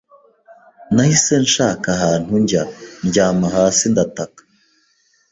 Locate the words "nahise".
0.93-1.33